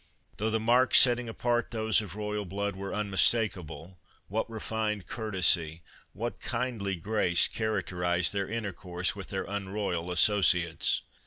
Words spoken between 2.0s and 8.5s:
of royal blood were unmistakable, what refined courtesy, what kindly grace characterized their